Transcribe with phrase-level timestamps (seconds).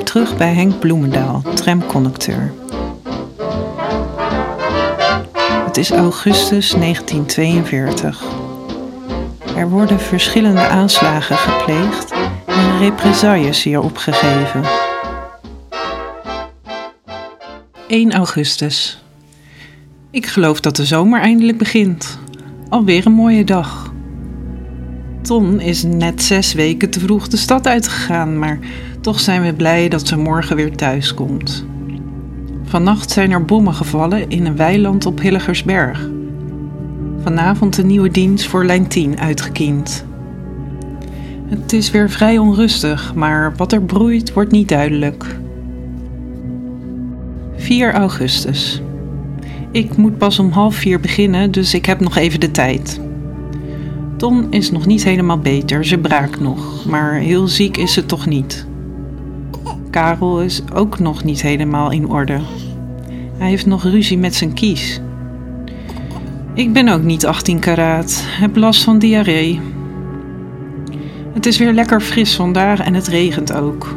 [0.00, 2.52] terug bij Henk Bloemendaal, tramconducteur.
[5.66, 8.24] Het is augustus 1942.
[9.56, 12.12] Er worden verschillende aanslagen gepleegd
[12.46, 14.62] en represailles hier opgegeven.
[17.86, 19.02] 1 augustus.
[20.10, 22.18] Ik geloof dat de zomer eindelijk begint.
[22.68, 23.92] Alweer een mooie dag.
[25.22, 28.58] Ton is net zes weken te vroeg de stad uitgegaan, maar
[29.02, 31.66] toch zijn we blij dat ze morgen weer thuis komt.
[32.64, 36.08] Vannacht zijn er bommen gevallen in een weiland op Hilligersberg.
[37.22, 40.04] Vanavond een nieuwe dienst voor lijn 10 uitgekiend.
[41.46, 45.36] Het is weer vrij onrustig, maar wat er broeit wordt niet duidelijk.
[47.56, 48.82] 4 augustus.
[49.70, 53.00] Ik moet pas om half vier beginnen, dus ik heb nog even de tijd.
[54.16, 58.26] Ton is nog niet helemaal beter, ze braakt nog, maar heel ziek is ze toch
[58.26, 58.70] niet.
[59.92, 62.40] Karel is ook nog niet helemaal in orde.
[63.36, 65.00] Hij heeft nog ruzie met zijn kies.
[66.54, 69.60] Ik ben ook niet 18 karaat, heb last van diarree.
[71.32, 73.96] Het is weer lekker fris vandaag en het regent ook.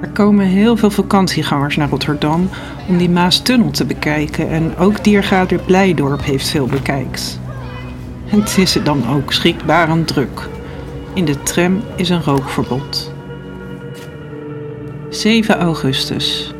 [0.00, 2.48] Er komen heel veel vakantiegangers naar Rotterdam
[2.88, 7.40] om die Maastunnel te bekijken en ook Diergaarder Blijdorp heeft veel bekijkt.
[8.24, 10.48] Het is er dan ook schrikbarend druk.
[11.12, 13.13] In de tram is een rookverbod.
[15.14, 16.54] 7 augustus.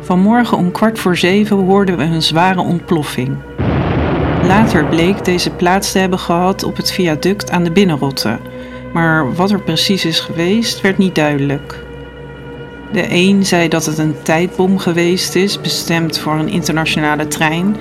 [0.00, 3.36] Vanmorgen om kwart voor zeven hoorden we een zware ontploffing.
[4.42, 8.38] Later bleek deze plaats te hebben gehad op het viaduct aan de Binnenrotte,
[8.92, 11.84] maar wat er precies is geweest werd niet duidelijk.
[12.92, 17.76] De een zei dat het een tijdbom geweest is, bestemd voor een internationale trein,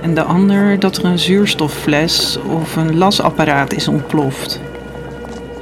[0.00, 4.60] en de ander dat er een zuurstoffles of een lasapparaat is ontploft.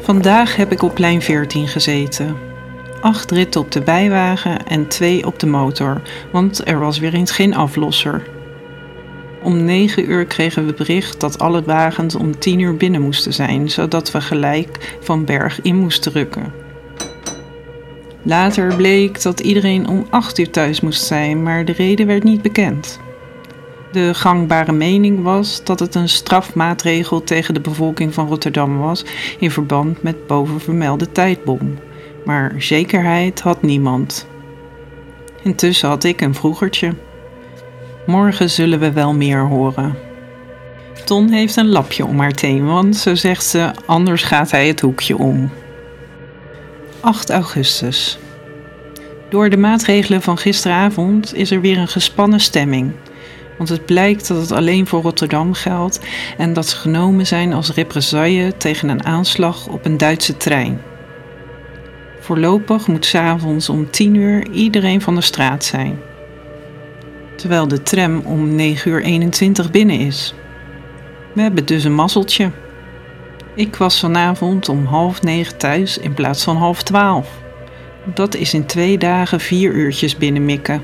[0.01, 2.50] Vandaag heb ik op lijn 14 gezeten.
[3.01, 6.01] Acht ritten op de bijwagen en twee op de motor,
[6.33, 8.23] want er was weer eens geen aflosser.
[9.43, 13.71] Om negen uur kregen we bericht dat alle wagens om tien uur binnen moesten zijn,
[13.71, 16.53] zodat we gelijk van berg in moesten rukken.
[18.23, 22.43] Later bleek dat iedereen om acht uur thuis moest zijn, maar de reden werd niet
[22.43, 23.01] bekend.
[23.93, 29.05] De gangbare mening was dat het een strafmaatregel tegen de bevolking van Rotterdam was
[29.39, 31.79] in verband met bovenvermelde tijdbom.
[32.25, 34.29] Maar zekerheid had niemand.
[35.43, 36.95] Intussen had ik een vroegertje.
[38.07, 39.95] Morgen zullen we wel meer horen.
[41.05, 44.81] Ton heeft een lapje om haar teen, want zo zegt ze, anders gaat hij het
[44.81, 45.51] hoekje om.
[47.01, 48.19] 8 augustus.
[49.31, 52.93] Door de maatregelen van gisteravond is er weer een gespannen stemming.
[53.57, 56.01] Want het blijkt dat het alleen voor Rotterdam geldt
[56.39, 60.81] en dat ze genomen zijn als represaille tegen een aanslag op een Duitse trein.
[62.31, 65.99] Voorlopig moet s'avonds om 10 uur iedereen van de straat zijn.
[67.37, 70.35] Terwijl de tram om 9 uur 21 binnen is.
[71.33, 72.51] We hebben dus een mazzeltje.
[73.55, 77.29] Ik was vanavond om half negen thuis in plaats van half twaalf.
[78.15, 80.83] Dat is in twee dagen vier uurtjes binnenmikken.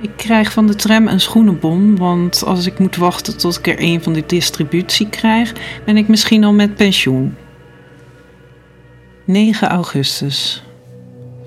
[0.00, 3.80] Ik krijg van de tram een schoenenbon, want als ik moet wachten tot ik er
[3.80, 5.52] een van de distributie krijg,
[5.84, 7.36] ben ik misschien al met pensioen.
[9.28, 10.62] 9 augustus.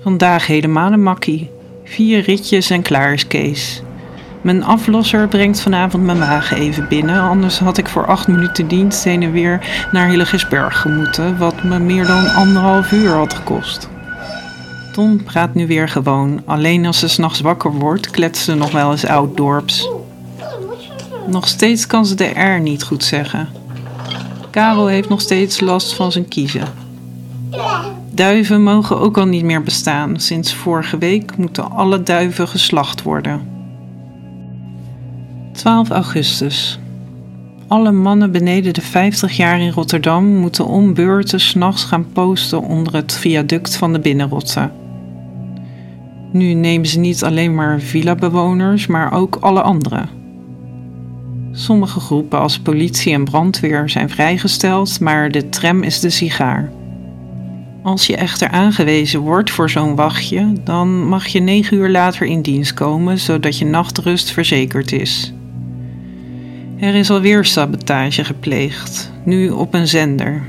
[0.02, 1.50] Vandaag helemaal een makkie.
[1.84, 3.82] Vier ritjes en klaar is Kees.
[4.40, 9.04] Mijn aflosser brengt vanavond mijn wagen even binnen, anders had ik voor acht minuten dienst
[9.04, 13.88] heen en weer naar Hillegersberg gemoeten, wat me meer dan anderhalf uur had gekost.
[14.92, 18.90] Ton praat nu weer gewoon, alleen als ze s'nachts wakker wordt, kletst ze nog wel
[18.90, 19.88] eens oud-dorps.
[21.26, 23.48] Nog steeds kan ze de R niet goed zeggen.
[24.50, 26.88] Karel heeft nog steeds last van zijn kiezen.
[28.20, 30.20] Duiven mogen ook al niet meer bestaan.
[30.20, 33.40] Sinds vorige week moeten alle duiven geslacht worden.
[35.52, 36.78] 12 augustus.
[37.68, 42.94] Alle mannen beneden de 50 jaar in Rotterdam moeten om beurten s'nachts gaan posten onder
[42.94, 44.70] het viaduct van de Binnenrotte.
[46.32, 50.08] Nu nemen ze niet alleen maar villa-bewoners, maar ook alle anderen.
[51.52, 56.79] Sommige groepen als politie en brandweer zijn vrijgesteld, maar de tram is de sigaar.
[57.82, 62.42] Als je echter aangewezen wordt voor zo'n wachtje, dan mag je negen uur later in
[62.42, 65.32] dienst komen, zodat je nachtrust verzekerd is.
[66.78, 70.42] Er is alweer sabotage gepleegd, nu op een zender.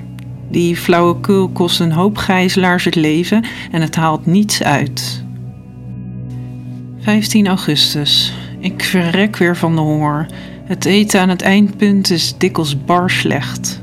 [0.50, 5.24] Die flauwekul kost een hoop gijzelaars het leven en het haalt niets uit.
[7.00, 8.34] 15 augustus.
[8.60, 10.26] Ik verrek weer van de honger.
[10.64, 13.82] Het eten aan het eindpunt is dikwijls bar slecht.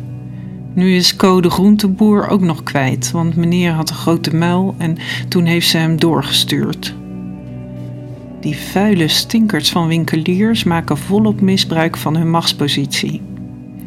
[0.78, 4.96] Nu is Co de groenteboer ook nog kwijt, want meneer had een grote muil en
[5.28, 6.94] toen heeft ze hem doorgestuurd.
[8.40, 13.22] Die vuile stinkers van winkeliers maken volop misbruik van hun machtspositie.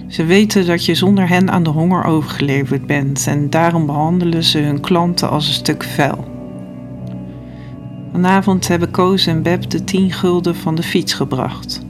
[0.08, 4.60] Ze weten dat je zonder hen aan de honger overgeleverd bent en daarom behandelen ze
[4.60, 6.28] hun klanten als een stuk vuil.
[8.12, 11.82] Vanavond hebben Koos en Beb de 10 gulden van de fiets gebracht.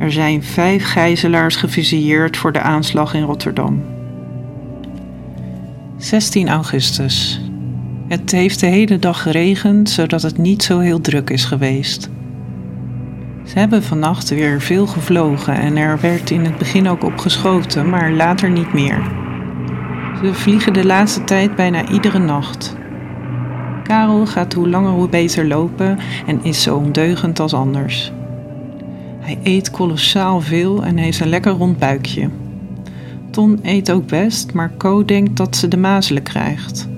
[0.00, 3.82] Er zijn vijf gijzelaars gefusilleerd voor de aanslag in Rotterdam.
[5.96, 7.40] 16 augustus.
[8.08, 12.10] Het heeft de hele dag geregend, zodat het niet zo heel druk is geweest.
[13.44, 17.88] Ze hebben vannacht weer veel gevlogen en er werd in het begin ook op geschoten,
[17.88, 19.02] maar later niet meer.
[20.22, 22.76] Ze vliegen de laatste tijd bijna iedere nacht.
[23.82, 28.12] Karel gaat hoe langer hoe beter lopen en is zo ondeugend als anders.
[29.30, 32.28] Hij eet kolossaal veel en heeft een lekker rond buikje.
[33.30, 36.88] Ton eet ook best, maar Co denkt dat ze de mazelen krijgt.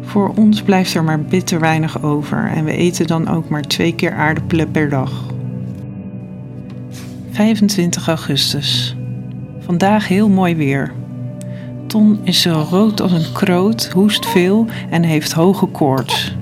[0.00, 3.94] Voor ons blijft er maar bitter weinig over en we eten dan ook maar twee
[3.94, 5.24] keer aardappelen per dag.
[7.30, 8.96] 25 augustus.
[9.60, 10.92] Vandaag heel mooi weer.
[11.86, 16.36] Ton is zo rood als een kroot, hoest veel en heeft hoge koorts.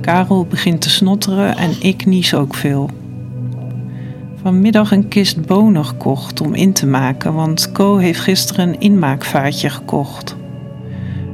[0.00, 2.90] Karel begint te snotteren en ik nies ook veel.
[4.46, 9.70] Vanmiddag een kist bonen gekocht om in te maken, want Co heeft gisteren een inmaakvaatje
[9.70, 10.36] gekocht.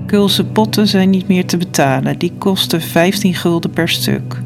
[0.06, 4.42] Kulse potten zijn niet meer te betalen, die kosten 15 gulden per stuk.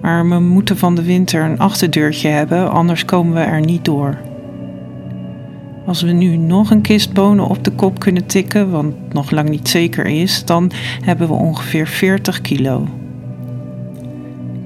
[0.00, 4.18] Maar we moeten van de winter een achterdeurtje hebben, anders komen we er niet door.
[5.86, 9.48] Als we nu nog een kist bonen op de kop kunnen tikken, wat nog lang
[9.48, 10.70] niet zeker is, dan
[11.04, 12.88] hebben we ongeveer 40 kilo.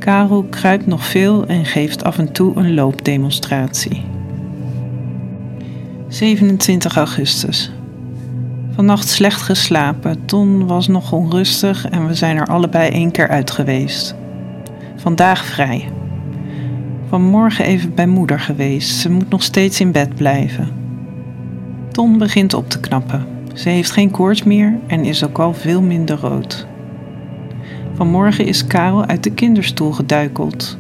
[0.01, 4.05] Karel kruipt nog veel en geeft af en toe een loopdemonstratie.
[6.09, 7.73] 27 augustus.
[8.75, 10.25] Vannacht slecht geslapen.
[10.25, 14.15] Ton was nog onrustig en we zijn er allebei één keer uit geweest.
[14.97, 15.89] Vandaag vrij.
[17.09, 18.97] Vanmorgen even bij moeder geweest.
[18.97, 20.69] Ze moet nog steeds in bed blijven.
[21.91, 23.27] Ton begint op te knappen.
[23.55, 26.69] Ze heeft geen koorts meer en is ook al veel minder rood.
[28.01, 30.79] Vanmorgen is Karel uit de kinderstoel geduikeld.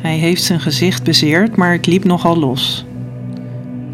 [0.00, 2.84] Hij heeft zijn gezicht bezeerd, maar het liep nogal los.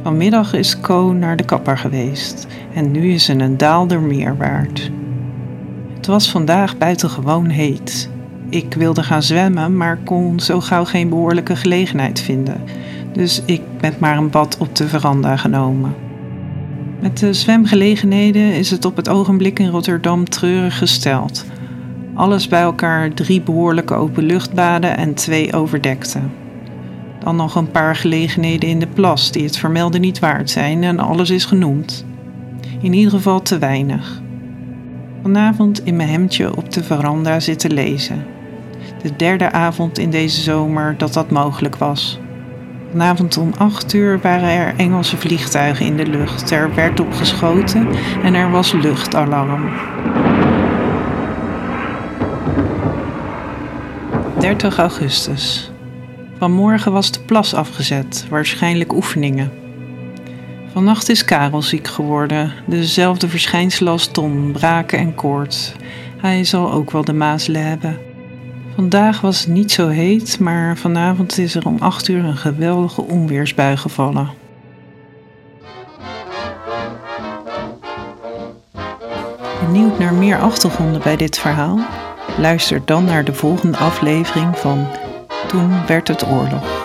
[0.03, 4.91] Vanmiddag is Co naar de kapper geweest en nu is ze een daalder meer waard.
[5.95, 8.11] Het was vandaag buitengewoon heet.
[8.49, 12.61] Ik wilde gaan zwemmen, maar kon zo gauw geen behoorlijke gelegenheid vinden.
[13.13, 15.95] Dus ik heb maar een bad op de veranda genomen.
[17.01, 21.45] Met de zwemgelegenheden is het op het ogenblik in Rotterdam treurig gesteld.
[22.15, 26.19] Alles bij elkaar drie behoorlijke openluchtbaden en twee overdekte.
[27.19, 30.99] Dan nog een paar gelegenheden in de plas die het vermelden niet waard zijn en
[30.99, 32.05] alles is genoemd.
[32.81, 34.23] In ieder geval te weinig.
[35.23, 38.25] Vanavond in mijn hemdje op de veranda zitten lezen.
[39.03, 42.19] De derde avond in deze zomer dat dat mogelijk was.
[42.91, 46.51] Vanavond om 8 uur waren er Engelse vliegtuigen in de lucht.
[46.51, 47.89] Er werd op geschoten
[48.23, 49.69] en er was luchtalarm.
[54.45, 55.71] 30 augustus.
[56.39, 59.53] Vanmorgen was de plas afgezet, waarschijnlijk oefeningen.
[60.73, 65.73] Vannacht is Karel ziek geworden, dezelfde verschijnselen als Ton, braken en koorts.
[66.21, 67.99] Hij zal ook wel de mazelen hebben.
[68.75, 73.03] Vandaag was het niet zo heet, maar vanavond is er om 8 uur een geweldige
[73.03, 74.31] onweersbui gevallen.
[79.61, 81.79] Benieuwd naar meer achtergronden bij dit verhaal?
[82.39, 84.87] Luister dan naar de volgende aflevering van
[85.49, 86.85] Toen werd het oorlog.